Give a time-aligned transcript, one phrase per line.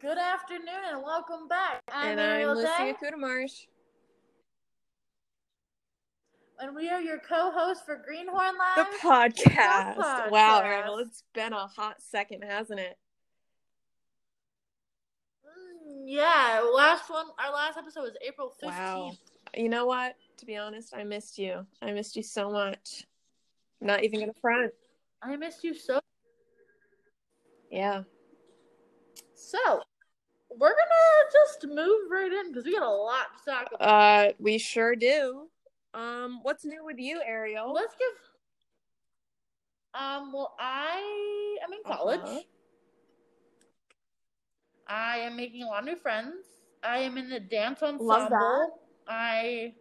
[0.00, 1.80] Good afternoon and welcome back.
[1.90, 3.66] I'm and I'm Kudamarsh.
[6.58, 8.86] And we are your co-host for Green Horn Live.
[8.92, 9.96] The podcast.
[9.96, 10.30] The podcast.
[10.30, 12.98] Wow, it's been a hot second, hasn't it?
[15.46, 17.26] Mm, yeah, last one.
[17.38, 18.76] Our last episode was April fifteenth.
[18.76, 19.12] Wow.
[19.56, 20.16] You know what?
[20.38, 21.66] To be honest, I missed you.
[21.80, 23.06] I missed you so much.
[23.80, 24.72] I'm not even gonna front.
[25.22, 26.00] I missed you so.
[27.70, 28.02] Yeah.
[29.34, 29.82] So,
[30.50, 33.80] we're gonna just move right in because we got a lot to talk about.
[33.80, 35.48] Uh, we sure do.
[35.92, 37.72] Um, what's new with you, Ariel?
[37.72, 38.08] Let's give.
[40.00, 40.32] Um.
[40.32, 42.20] Well, I am in college.
[42.20, 42.40] Uh-huh.
[44.88, 46.44] I am making a lot of new friends.
[46.82, 48.28] I am in the dance Love ensemble.
[48.28, 48.68] that.
[49.08, 49.74] I.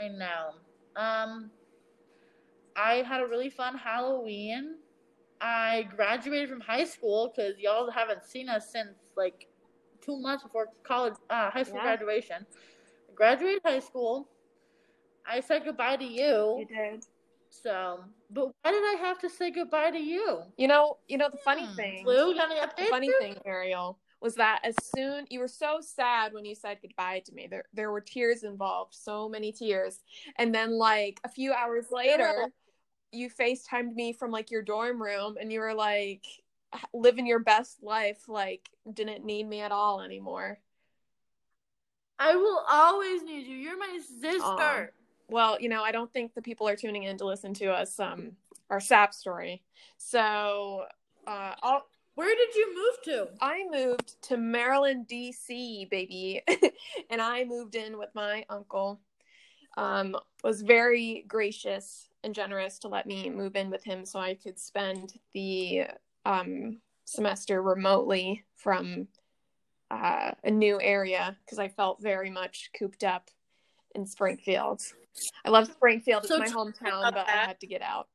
[0.00, 0.54] I know.
[0.96, 1.50] Um.
[2.76, 4.76] I had a really fun Halloween.
[5.40, 9.46] I graduated from high school because y'all haven't seen us since like
[10.00, 11.96] two months before college, uh, high school Yeah.
[11.96, 12.46] graduation.
[13.10, 14.28] I graduated high school.
[15.26, 16.58] I said goodbye to you.
[16.60, 17.04] You did.
[17.50, 20.42] So, but why did I have to say goodbye to you?
[20.56, 21.76] You know, you know the funny Hmm.
[21.76, 22.04] thing.
[22.06, 25.80] Lou, you got any The funny thing, Ariel, was that as soon you were so
[25.82, 27.46] sad when you said goodbye to me.
[27.46, 29.98] There there were tears involved, so many tears.
[30.38, 32.34] And then like a few hours later,
[33.12, 36.24] you FaceTimed me from like your dorm room and you were like
[36.94, 40.58] living your best life, like didn't need me at all anymore.
[42.18, 43.56] I will always need you.
[43.56, 44.94] You're my sister.
[45.28, 48.00] Well, you know, I don't think the people are tuning in to listen to us
[48.00, 48.32] um
[48.70, 49.62] our sap story.
[49.98, 50.86] So
[51.26, 53.28] uh I'll Where did you move to?
[53.40, 56.42] I moved to Maryland, D.C., baby,
[57.10, 59.00] and I moved in with my uncle.
[59.76, 64.34] Um, was very gracious and generous to let me move in with him so I
[64.34, 65.86] could spend the
[66.24, 69.08] um, semester remotely from
[69.90, 73.30] uh, a new area because I felt very much cooped up
[73.94, 74.82] in Springfield.
[75.44, 78.08] I love Springfield; So it's my hometown, but I had to get out.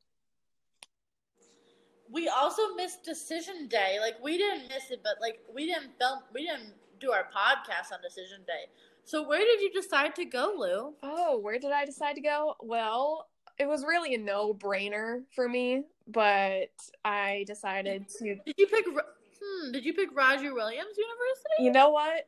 [2.11, 3.97] We also missed decision day.
[4.01, 6.19] Like we didn't miss it, but like we didn't film.
[6.33, 8.65] We didn't do our podcast on decision day.
[9.03, 10.93] So where did you decide to go, Lou?
[11.01, 12.55] Oh, where did I decide to go?
[12.61, 13.27] Well,
[13.57, 16.69] it was really a no brainer for me, but
[17.03, 18.35] I decided to.
[18.45, 18.85] Did you pick?
[18.85, 19.71] Hmm.
[19.71, 21.63] Did you pick Roger Williams University?
[21.63, 22.27] You know what?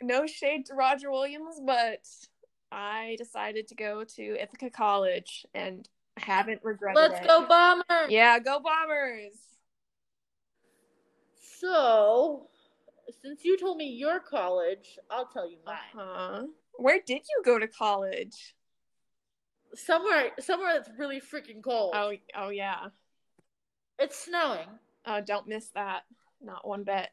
[0.00, 2.06] No shade to Roger Williams, but
[2.70, 5.88] I decided to go to Ithaca College and
[6.18, 7.26] haven't regretted Let's it.
[7.26, 8.10] go Bombers!
[8.10, 9.32] Yeah, go Bombers!
[11.58, 12.48] So,
[13.22, 15.76] since you told me your college, I'll tell you mine.
[15.94, 16.42] Uh-huh.
[16.74, 18.54] Where did you go to college?
[19.74, 21.94] Somewhere, somewhere that's really freaking cold.
[21.94, 22.88] Oh, oh yeah.
[23.98, 24.66] It's snowing.
[25.06, 26.02] Oh, don't miss that.
[26.42, 27.08] Not one bit.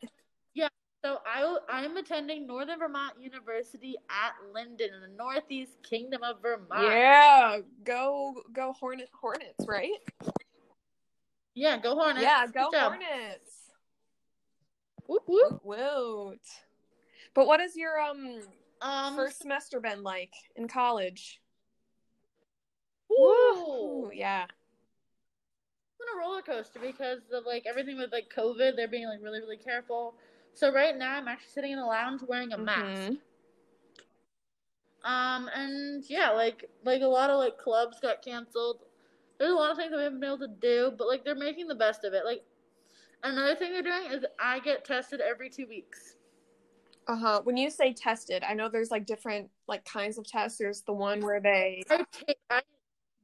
[1.03, 6.83] So I I'm attending Northern Vermont University at Lyndon in the Northeast Kingdom of Vermont.
[6.83, 9.91] Yeah, go go Hornet Hornets, right?
[11.55, 12.21] Yeah, go Hornets.
[12.21, 12.81] Yeah, go Good.
[12.81, 13.71] Hornets.
[15.07, 15.61] Whoop whoop.
[15.63, 16.41] Woot.
[17.33, 18.41] But what has your um
[18.81, 21.41] Um, first semester been like in college?
[23.09, 24.05] woo.
[24.07, 24.45] Ooh, yeah.
[25.99, 28.75] Been a roller coaster because of like everything with like COVID.
[28.75, 30.15] They're being like really really careful.
[30.53, 33.11] So right now I'm actually sitting in a lounge wearing a mask.
[33.11, 33.17] Mhm.
[35.03, 38.79] Um, and yeah, like like a lot of like clubs got canceled.
[39.37, 41.35] There's a lot of things that we haven't been able to do, but like they're
[41.35, 42.25] making the best of it.
[42.25, 42.43] Like
[43.23, 46.15] another thing they're doing is I get tested every two weeks.
[47.07, 47.41] Uh-huh.
[47.43, 50.59] When you say tested, I know there's like different like kinds of tests.
[50.59, 52.61] There's the one where they I take I,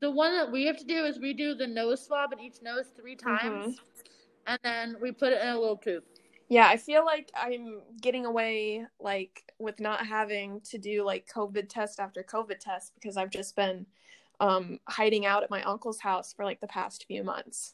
[0.01, 2.61] the one that we have to do is we do the nose swab in each
[2.61, 3.71] nose three Mm-hmm.
[3.71, 3.77] times,
[4.45, 6.03] and then we put it in a little tube.
[6.47, 11.69] Yeah, I feel like I'm getting away like with not having to do like COVID
[11.69, 13.87] test after COVID test because I've just been
[14.39, 17.73] um hiding out at my uncle's house for like the past few months.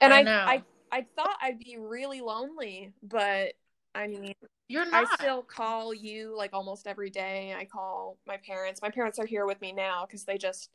[0.00, 0.32] And I I.
[0.46, 0.62] I,
[0.92, 3.54] I thought I'd be really lonely, but
[3.96, 4.34] I mean
[4.68, 5.08] You're not.
[5.10, 7.54] I still call you like almost every day.
[7.58, 8.82] I call my parents.
[8.82, 10.70] My parents are here with me now because they just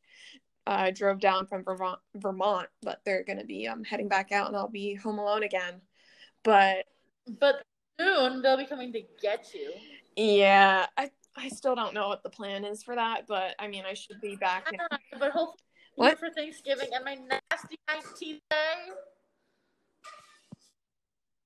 [0.67, 4.55] uh, drove down from Vermont, Vermont, but they're gonna be um, heading back out, and
[4.55, 5.81] I'll be home alone again.
[6.43, 6.85] But
[7.39, 7.61] but
[7.99, 9.71] soon they'll be coming to get you.
[10.15, 13.27] yeah, I I still don't know what the plan is for that.
[13.27, 14.71] But I mean, I should be back.
[14.71, 15.59] Know, but hopefully
[15.95, 16.19] What?
[16.19, 18.75] for Thanksgiving and my nasty 19th day.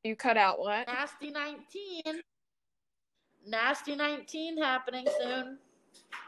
[0.06, 0.86] You cut out what?
[0.86, 2.22] Nasty 19.
[3.48, 5.58] Nasty 19 happening soon.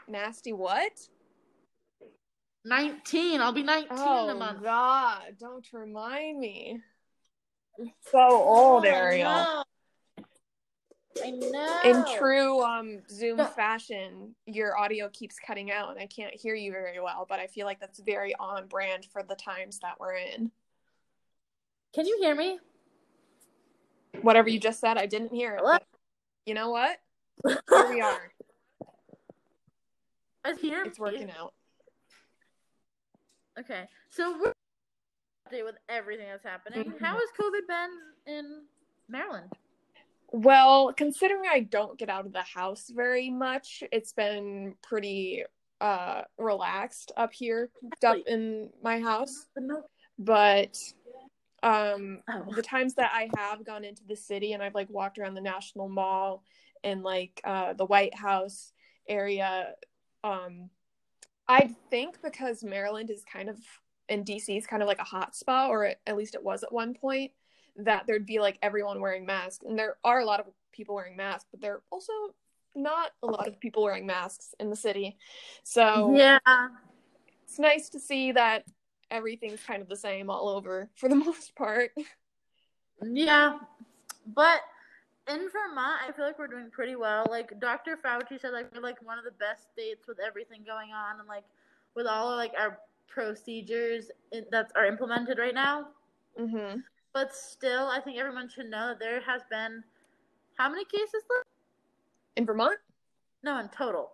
[0.08, 0.90] Nasty what?
[2.64, 3.40] 19.
[3.40, 4.02] I'll be 19 in a
[4.34, 4.64] Oh month.
[4.64, 5.36] God!
[5.38, 6.80] Don't remind me.
[7.78, 9.30] You're so old, Oh, Ariel.
[9.30, 9.64] no.
[11.24, 11.80] I know.
[11.84, 16.72] In true um, Zoom fashion, your audio keeps cutting out and I can't hear you
[16.72, 20.14] very well, but I feel like that's very on brand for the times that we're
[20.16, 20.50] in.
[21.94, 22.58] Can you hear me?
[24.22, 25.62] Whatever you just said, I didn't hear it.
[25.62, 25.84] But
[26.46, 26.98] You know what?
[27.46, 28.32] Here we are.
[30.44, 31.52] I hear It's working out.
[33.58, 34.52] Okay, so we're
[35.50, 36.92] update with everything that's happening.
[36.92, 37.00] Mhm.
[37.00, 38.62] How has COVID been in
[39.08, 39.52] Maryland?
[40.30, 45.44] Well, considering I don't get out of the house very much, it's been pretty
[45.80, 47.70] uh relaxed up here
[48.04, 49.46] up in my house.
[50.18, 50.76] But
[51.62, 52.52] um Oh.
[52.54, 55.40] the times that I have gone into the city and I've like walked around the
[55.40, 56.42] National Mall
[56.84, 58.72] and like uh the White House
[59.08, 59.74] area
[60.22, 60.70] um
[61.48, 63.58] I think because Maryland is kind of
[64.08, 66.72] and DC is kind of like a hot spot or at least it was at
[66.72, 67.32] one point
[67.76, 71.16] that there'd be like everyone wearing masks and there are a lot of people wearing
[71.16, 72.12] masks but there are also
[72.74, 75.16] not a lot of people wearing masks in the city.
[75.64, 76.38] So Yeah.
[77.44, 78.64] it's nice to see that
[79.10, 81.90] everything's kind of the same all over for the most part.
[83.02, 83.58] Yeah.
[84.34, 84.60] But
[85.28, 87.26] in Vermont, I feel like we're doing pretty well.
[87.28, 87.96] Like Dr.
[87.96, 91.28] Fauci said, like we're like one of the best states with everything going on, and
[91.28, 91.44] like
[91.94, 95.88] with all of like our procedures in, that are implemented right now.
[96.36, 96.80] hmm
[97.12, 99.82] But still, I think everyone should know that there has been
[100.56, 101.46] how many cases left?
[102.36, 102.78] In Vermont,
[103.42, 104.10] No, in total.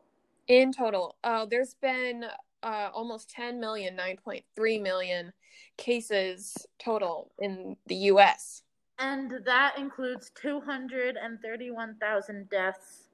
[0.49, 2.26] in total, uh, there's been
[2.64, 5.32] uh, almost 10 million, 9.3 million
[5.76, 8.62] cases total in the U.S.
[8.99, 13.08] And that includes 231,000 deaths.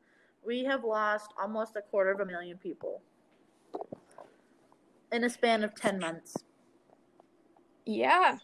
[0.44, 3.02] We have lost almost a quarter of a million people
[5.12, 6.37] in a span of 10 months.
[7.85, 8.38] Yeah,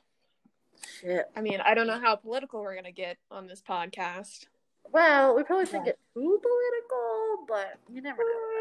[1.00, 1.26] Shit.
[1.36, 4.46] I mean, I don't know how political we're gonna get on this podcast.
[4.92, 8.55] Well, we probably shouldn't get too political, but you never know.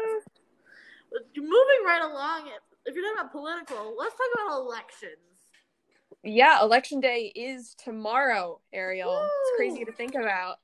[1.36, 2.48] Moving right along,
[2.86, 5.16] if you're talking about political, let's talk about elections.
[6.22, 9.22] Yeah, election day is tomorrow, Ariel.
[9.22, 10.56] It's crazy to think about.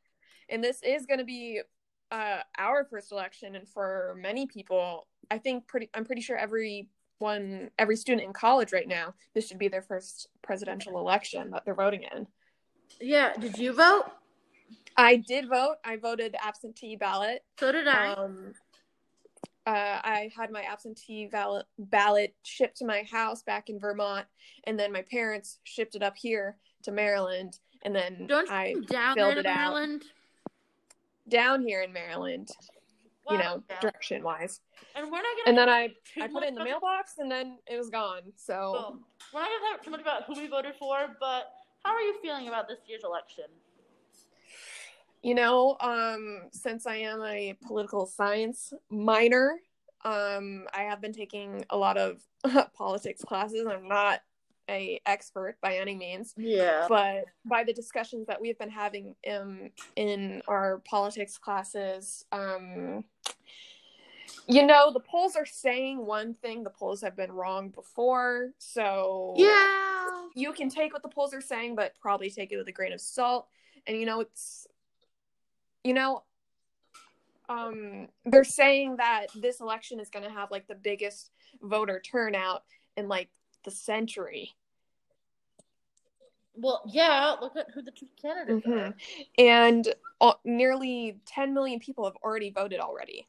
[0.48, 1.60] And this is going to be
[2.10, 5.88] uh, our first election, and for many people, I think pretty.
[5.94, 6.88] I'm pretty sure every
[7.19, 11.64] one, every student in college right now, this should be their first presidential election that
[11.64, 12.26] they're voting in.
[13.00, 14.04] Yeah, did you vote?
[14.96, 15.76] I did vote.
[15.84, 17.44] I voted absentee ballot.
[17.58, 18.12] So did I.
[18.14, 18.52] Um,
[19.67, 19.70] uh,
[20.03, 24.26] I had my absentee ballot, ballot shipped to my house back in Vermont,
[24.64, 28.75] and then my parents shipped it up here to Maryland, and then Don't you I
[28.88, 29.56] down filled it out.
[29.56, 30.05] Maryland?
[31.29, 32.49] down here in Maryland,
[33.31, 33.62] you Wow.
[33.69, 34.61] know, direction wise.
[34.97, 35.47] and we're not gonna.
[35.47, 38.32] And then I I put it in the mailbox, and then it was gone.
[38.37, 39.05] So Boom.
[39.32, 41.53] We're not gonna talk too much about who we voted for, but
[41.85, 43.44] how are you feeling about this year's election?
[45.22, 49.58] You know, um, since I am a political science minor,
[50.05, 52.20] um, I have been taking a lot of
[52.74, 53.67] politics classes.
[53.67, 54.20] I'm not
[54.70, 56.34] a expert by any means.
[56.36, 56.86] Yeah.
[56.88, 63.05] but by the discussions that we've been having um, in our politics classes um,
[64.46, 69.34] you know the polls are saying one thing the polls have been wrong before so
[69.36, 70.26] Yeah.
[70.34, 72.93] you can take what the polls are saying but probably take it with a grain
[72.93, 73.48] of salt
[73.86, 74.67] and you know it's
[75.84, 76.22] you know
[77.48, 82.62] um they're saying that this election is going to have like the biggest voter turnout
[82.96, 83.29] in like
[83.65, 84.55] the century
[86.55, 87.34] Well, yeah.
[87.41, 88.91] Look at who the two candidates Mhm.
[88.91, 88.94] are.
[89.39, 93.27] and uh, nearly 10 million people have already voted already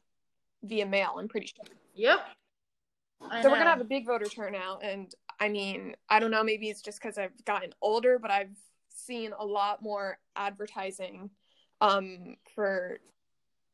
[0.62, 2.20] via mail i'm pretty sure Yep.
[3.30, 6.44] I so we're gonna have a big voter turnout and i mean i don't know
[6.44, 8.56] maybe it's just because i've gotten older but i've
[8.90, 11.30] seen a lot more advertising
[11.84, 12.98] um for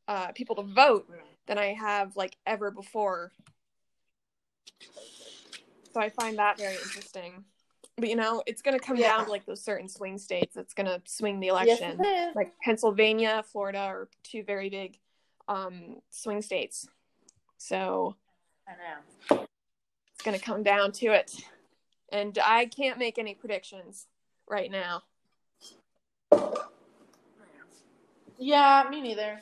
[0.07, 1.07] uh people to vote
[1.47, 3.31] than i have like ever before
[5.93, 7.43] so i find that very interesting
[7.97, 9.17] but you know it's gonna come Yeah.
[9.17, 12.35] down to like those certain swing states that's gonna swing the election is.
[12.35, 14.97] like Pennsylvania, Florida are two very big
[15.47, 16.87] um, swing states.
[17.57, 18.15] So
[18.67, 19.45] I know.
[20.13, 21.35] it's going to come down to it.
[22.11, 24.07] And I can't make any predictions
[24.49, 25.03] right now.
[28.41, 29.39] Yeah, me neither.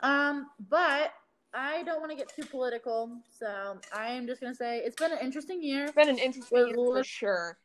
[0.00, 1.12] Um, but
[1.52, 5.10] I don't want to get too political, so I am just gonna say it's been
[5.10, 5.86] an interesting year.
[5.86, 7.58] It's been an interesting year for sure.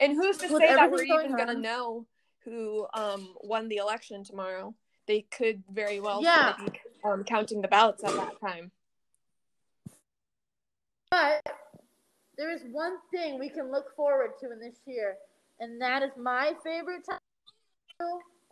[0.00, 2.06] And who's to say that we're even going to know
[2.44, 4.74] who um, won the election tomorrow?
[5.06, 6.54] They could very well Yeah.
[6.56, 8.72] be um, counting the ballots at that time.
[11.10, 11.42] But
[12.36, 15.16] there is one thing we can look forward to in this year,
[15.60, 17.18] and that is my favorite time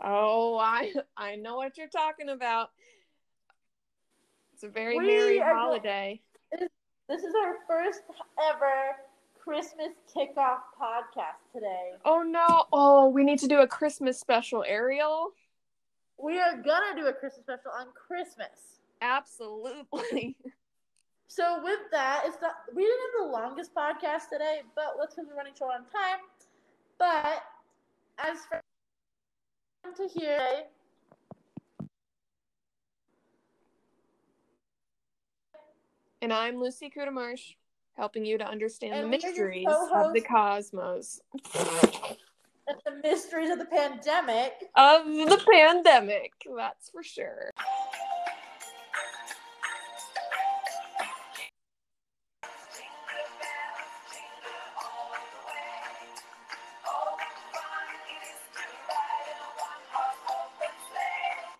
[0.02, 2.70] Oh, I I know what you're talking about.
[4.54, 6.20] It's a very We merry are holiday.
[7.08, 8.02] This is our first
[8.50, 8.96] ever
[9.38, 11.92] Christmas kickoff podcast today.
[12.04, 12.66] Oh no!
[12.72, 15.30] Oh, we need to do a Christmas special, Ariel.
[16.18, 18.80] We are gonna do a Christmas special on Christmas.
[19.00, 20.36] Absolutely.
[21.30, 25.28] So with that, it's not we didn't have the longest podcast today, but let's because
[25.28, 26.20] we're running short on time.
[26.98, 27.44] But
[28.18, 28.62] as for
[29.96, 30.38] to hear
[36.20, 37.54] And I'm Lucy Kudamarsh,
[37.96, 41.20] helping you to understand And the we are your mysteries of the cosmos,
[41.54, 44.52] and the mysteries of the pandemic.
[44.74, 46.32] of the pandemic.
[46.56, 47.52] That's for sure.